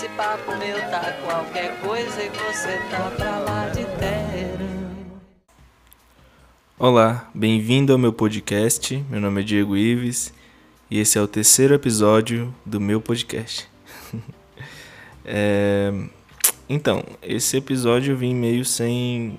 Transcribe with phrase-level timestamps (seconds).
[0.00, 5.20] esse papo meu tá qualquer coisa e você tá pra lá de terra.
[6.78, 9.04] Olá, bem-vindo ao meu podcast.
[9.10, 10.32] Meu nome é Diego Ives
[10.90, 13.68] e esse é o terceiro episódio do meu podcast.
[15.22, 15.92] é...
[16.66, 19.38] Então, esse episódio eu vim meio sem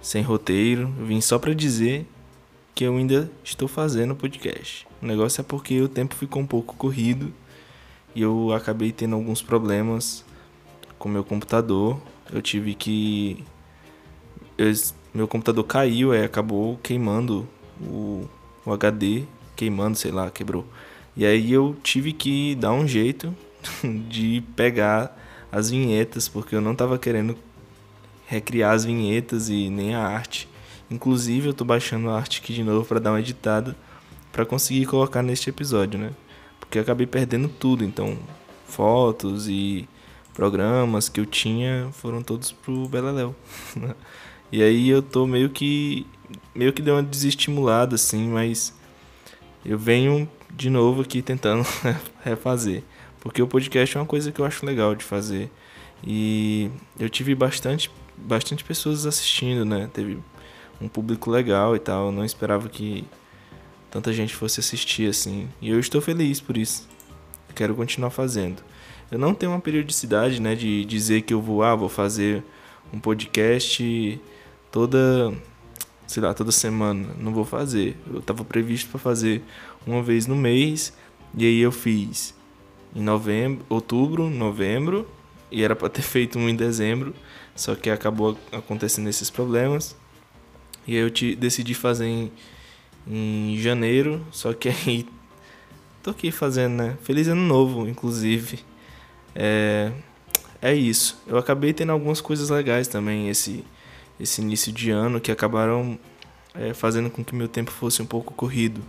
[0.00, 2.06] sem roteiro, eu vim só para dizer
[2.76, 4.86] que eu ainda estou fazendo podcast.
[5.02, 7.34] O negócio é porque o tempo ficou um pouco corrido
[8.16, 10.24] e eu acabei tendo alguns problemas
[10.98, 12.00] com meu computador.
[12.32, 13.44] Eu tive que.
[14.56, 14.72] Eu,
[15.12, 17.46] meu computador caiu, e acabou queimando
[17.78, 18.26] o,
[18.64, 20.66] o HD, queimando, sei lá, quebrou.
[21.14, 23.36] E aí eu tive que dar um jeito
[24.08, 25.14] de pegar
[25.52, 27.36] as vinhetas, porque eu não estava querendo
[28.26, 30.48] recriar as vinhetas e nem a arte.
[30.90, 33.76] Inclusive, eu tô baixando a arte aqui de novo para dar uma editada
[34.32, 36.12] para conseguir colocar neste episódio, né?
[36.66, 38.18] Porque acabei perdendo tudo, então
[38.66, 39.88] fotos e
[40.34, 43.34] programas que eu tinha foram todos pro Beleléu.
[44.52, 46.06] e aí eu tô meio que
[46.54, 48.74] meio que deu uma desestimulada assim, mas
[49.64, 51.64] eu venho de novo aqui tentando
[52.24, 52.82] refazer,
[53.20, 55.50] porque o podcast é uma coisa que eu acho legal de fazer.
[56.04, 59.88] E eu tive bastante bastante pessoas assistindo, né?
[59.92, 60.18] Teve
[60.80, 62.06] um público legal e tal.
[62.06, 63.04] Eu não esperava que
[63.90, 65.48] tanta gente fosse assistir assim.
[65.60, 66.88] E eu estou feliz por isso.
[67.54, 68.62] Quero continuar fazendo.
[69.10, 72.42] Eu não tenho uma periodicidade, né, de dizer que eu vou, ah, vou fazer
[72.92, 74.20] um podcast
[74.70, 75.32] toda,
[76.06, 77.08] sei lá, toda semana.
[77.18, 77.96] Não vou fazer.
[78.12, 79.42] Eu estava previsto para fazer
[79.86, 80.92] uma vez no mês
[81.34, 82.34] e aí eu fiz
[82.94, 85.06] em novembro, outubro, novembro
[85.50, 87.14] e era para ter feito um em dezembro,
[87.54, 89.96] só que acabou acontecendo esses problemas.
[90.86, 92.32] E aí eu te, decidi fazer em,
[93.06, 95.06] em janeiro, só que aí
[96.02, 96.96] tô aqui fazendo, né?
[97.02, 98.60] Feliz ano novo, inclusive.
[99.34, 99.92] É,
[100.60, 101.22] é isso.
[101.26, 103.64] Eu acabei tendo algumas coisas legais também esse,
[104.18, 105.98] esse início de ano que acabaram
[106.54, 108.80] é, fazendo com que meu tempo fosse um pouco corrido.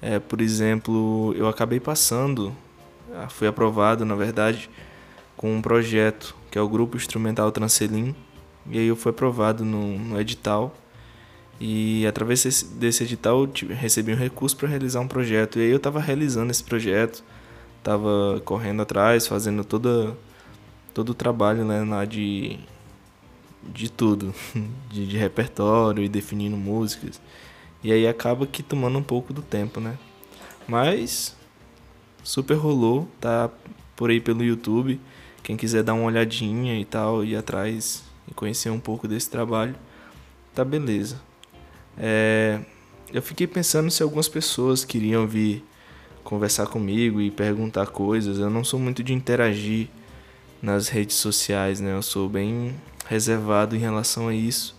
[0.00, 2.54] É, por exemplo, eu acabei passando,
[3.14, 4.68] ah, fui aprovado, na verdade,
[5.36, 8.14] com um projeto que é o Grupo Instrumental Transelim,
[8.70, 10.74] e aí eu fui aprovado no, no edital
[11.60, 15.58] e através desse edital recebi um recurso para realizar um projeto.
[15.58, 17.24] E aí eu estava realizando esse projeto,
[17.78, 20.16] estava correndo atrás, fazendo toda,
[20.92, 22.58] todo o trabalho né, lá de,
[23.62, 24.34] de tudo,
[24.90, 27.20] de, de repertório e definindo músicas.
[27.82, 29.96] E aí acaba que tomando um pouco do tempo, né?
[30.68, 31.36] Mas
[32.22, 33.50] super rolou, tá
[33.94, 35.00] por aí pelo YouTube.
[35.42, 39.76] Quem quiser dar uma olhadinha e tal, ir atrás e conhecer um pouco desse trabalho,
[40.52, 41.20] tá beleza.
[41.98, 42.60] É,
[43.12, 45.64] eu fiquei pensando se algumas pessoas queriam vir
[46.22, 48.38] conversar comigo e perguntar coisas.
[48.38, 49.88] Eu não sou muito de interagir
[50.60, 51.92] nas redes sociais, né?
[51.94, 52.74] Eu sou bem
[53.08, 54.74] reservado em relação a isso.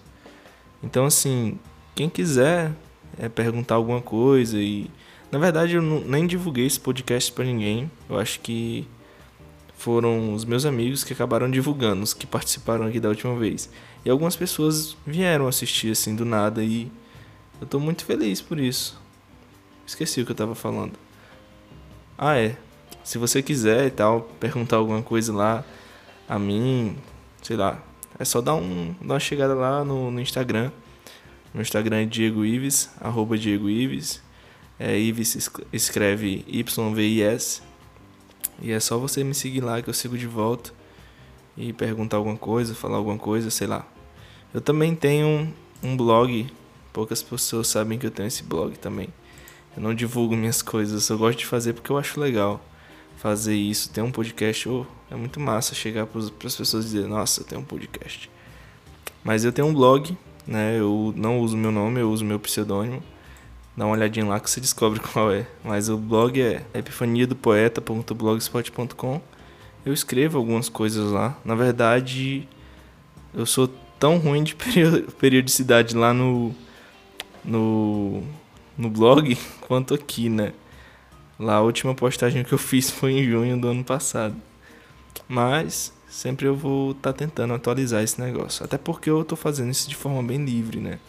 [0.83, 1.57] Então, assim,
[1.95, 2.72] quem quiser
[3.17, 4.89] é, perguntar alguma coisa e
[5.31, 7.89] na verdade eu nem divulguei esse podcast para ninguém.
[8.09, 8.88] Eu acho que
[9.78, 13.69] foram os meus amigos que acabaram divulgando, os que participaram aqui da última vez.
[14.03, 16.91] E algumas pessoas vieram assistir assim do nada e
[17.59, 19.00] eu tô muito feliz por isso.
[19.85, 20.94] Esqueci o que eu tava falando.
[22.18, 22.57] Ah, é.
[23.03, 25.63] Se você quiser e tal, perguntar alguma coisa lá
[26.28, 26.97] a mim,
[27.41, 27.81] sei lá,
[28.19, 30.72] é só dar, um, dar uma chegada lá no, no Instagram.
[31.53, 34.22] Meu Instagram é Diego Ives, arroba Diego Ives.
[34.79, 37.62] É, Ives escreve Y-V-I-S.
[38.62, 40.72] E é só você me seguir lá que eu sigo de volta.
[41.56, 43.88] E perguntar alguma coisa, falar alguma coisa, sei lá.
[44.53, 45.53] Eu também tenho um,
[45.84, 46.47] um blog
[46.97, 49.09] Poucas pessoas sabem que eu tenho esse blog também.
[49.75, 52.59] Eu não divulgo minhas coisas, eu gosto de fazer porque eu acho legal
[53.18, 53.91] fazer isso.
[53.91, 57.62] Ter um podcast, oh, é muito massa chegar para as pessoas e dizer: Nossa, tenho
[57.62, 58.31] um podcast.
[59.24, 60.80] Mas eu tenho um blog, né?
[60.80, 63.03] Eu não uso meu nome, eu uso meu pseudônimo.
[63.78, 65.46] Dá uma olhadinha lá que você descobre qual é.
[65.64, 69.22] Mas o blog é epifaniadopoeta.blogspot.com.
[69.85, 71.38] Eu escrevo algumas coisas lá.
[71.46, 72.49] Na verdade,
[73.35, 73.67] eu sou
[73.99, 74.55] tão ruim de
[75.20, 76.55] periodicidade lá no
[77.47, 78.22] no,
[78.78, 80.53] no blog quanto aqui, né?
[81.40, 84.35] Lá a última postagem que eu fiz foi em junho do ano passado.
[85.28, 88.66] Mas sempre eu vou estar tá tentando atualizar esse negócio.
[88.66, 90.99] Até porque eu estou fazendo isso de forma bem livre, né?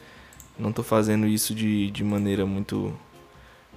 [0.58, 2.92] Não estou fazendo isso de, de maneira muito.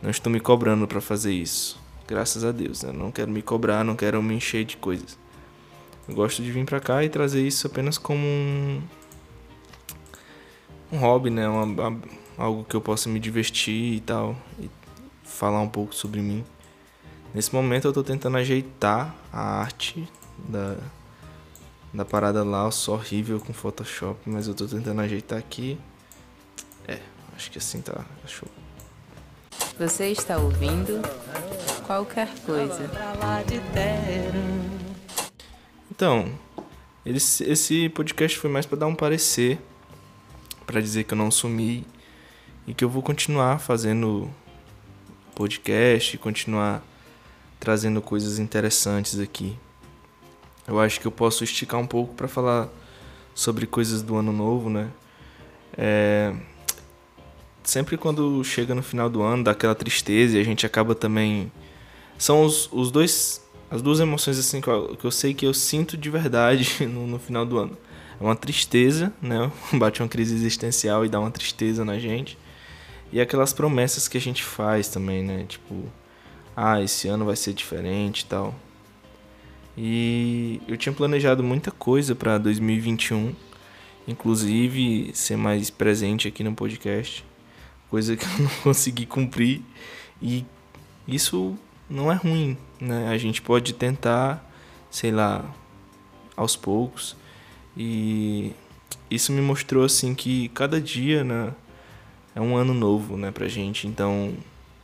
[0.02, 1.80] Não estou me cobrando para fazer isso.
[2.08, 2.92] Graças a Deus, né?
[2.92, 5.18] Não quero me cobrar, não quero me encher de coisas.
[6.08, 8.82] Eu gosto de vir para cá e trazer isso apenas como um,
[10.92, 11.48] um hobby, né?
[11.48, 11.98] Uma,
[12.42, 14.70] algo que eu possa me divertir e tal, e
[15.24, 16.44] falar um pouco sobre mim.
[17.34, 20.10] Nesse momento eu tô tentando ajeitar a arte
[20.50, 20.76] da,
[21.94, 25.78] da parada lá, eu sou horrível com Photoshop, mas eu tô tentando ajeitar aqui.
[26.88, 27.00] É,
[27.36, 28.50] acho que assim tá show.
[29.78, 31.00] Você está ouvindo
[31.86, 32.90] qualquer coisa.
[35.92, 36.32] Então,
[37.06, 39.60] esse, esse podcast foi mais para dar um parecer,
[40.66, 41.86] para dizer que eu não sumi
[42.68, 44.30] e que eu vou continuar fazendo
[45.36, 46.84] podcast, continuar
[47.60, 49.58] trazendo coisas interessantes aqui.
[50.68, 52.70] Eu acho que eu posso esticar um pouco para falar
[53.34, 54.90] sobre coisas do ano novo, né?
[55.78, 56.34] É...
[57.64, 61.52] Sempre quando chega no final do ano, dá aquela tristeza e a gente acaba também.
[62.18, 63.42] São os, os dois.
[63.70, 67.08] As duas emoções assim que eu, que eu sei que eu sinto de verdade no,
[67.08, 67.78] no final do ano.
[68.20, 69.52] É uma tristeza, né?
[69.74, 72.38] Bate uma crise existencial e dá uma tristeza na gente.
[73.12, 75.46] E aquelas promessas que a gente faz também, né?
[75.48, 75.84] Tipo,
[76.56, 78.56] ah, esse ano vai ser diferente e tal.
[79.78, 83.34] E eu tinha planejado muita coisa para 2021,
[84.08, 87.26] inclusive ser mais presente aqui no podcast,
[87.90, 89.62] coisa que eu não consegui cumprir.
[90.22, 90.46] E
[91.08, 91.58] isso
[91.90, 93.10] não é ruim, né?
[93.10, 94.50] A gente pode tentar,
[94.90, 95.44] sei lá,
[96.36, 97.16] aos poucos.
[97.76, 98.54] E
[99.10, 101.54] isso me mostrou assim que cada dia, né,
[102.36, 103.88] é um ano novo, né, pra gente.
[103.88, 104.34] Então,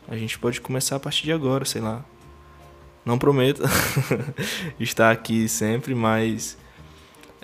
[0.07, 2.03] a gente pode começar a partir de agora, sei lá.
[3.05, 3.63] Não prometo
[4.79, 6.57] estar aqui sempre, mas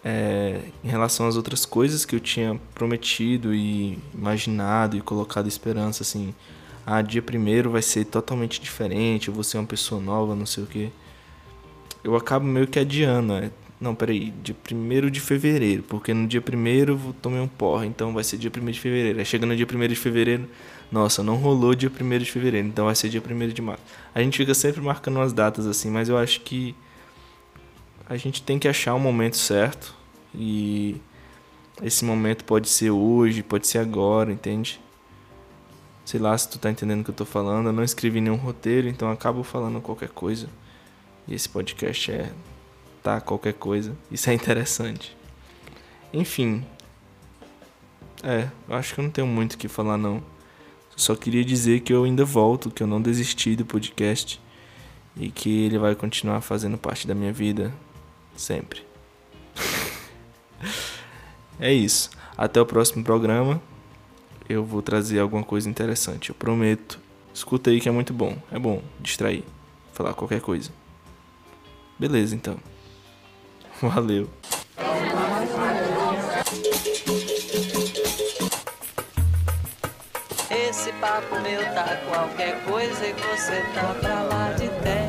[0.03, 6.03] é, em relação às outras coisas que eu tinha prometido e imaginado e colocado esperança,
[6.03, 6.33] assim,
[6.85, 10.63] ah, dia primeiro vai ser totalmente diferente, eu vou ser uma pessoa nova, não sei
[10.63, 10.91] o que.
[12.03, 13.51] Eu acabo meio que adiando, né?
[13.79, 18.13] Não, peraí, dia 1 de fevereiro, porque no dia 1 eu tomei um porra, então
[18.13, 19.19] vai ser dia 1 de fevereiro.
[19.19, 20.47] Aí chega no dia 1 de fevereiro,
[20.91, 23.83] nossa, não rolou dia 1 de fevereiro, então vai ser dia 1 de março.
[24.15, 26.73] A gente fica sempre marcando umas datas assim, mas eu acho que
[28.07, 29.95] a gente tem que achar o momento certo
[30.33, 30.97] e
[31.81, 34.79] esse momento pode ser hoje, pode ser agora, entende?
[36.05, 37.67] Sei lá se tu tá entendendo o que eu tô falando.
[37.67, 40.47] Eu não escrevi nenhum roteiro, então acabo falando qualquer coisa.
[41.27, 42.31] E esse podcast é
[43.03, 43.95] tá qualquer coisa.
[44.09, 45.15] Isso é interessante.
[46.13, 46.65] Enfim.
[48.23, 50.23] É, eu acho que eu não tenho muito o que falar não.
[50.95, 54.39] Só queria dizer que eu ainda volto, que eu não desisti do podcast
[55.17, 57.73] e que ele vai continuar fazendo parte da minha vida
[58.37, 58.83] sempre.
[61.59, 62.09] é isso.
[62.37, 63.61] Até o próximo programa.
[64.47, 66.99] Eu vou trazer alguma coisa interessante, eu prometo.
[67.33, 68.37] Escuta aí que é muito bom.
[68.51, 69.43] É bom distrair,
[69.93, 70.69] falar qualquer coisa.
[71.97, 72.57] Beleza, então.
[73.81, 74.29] Valeu.
[80.49, 85.02] Esse papo meu tá qualquer coisa e você tá pra lá de terra.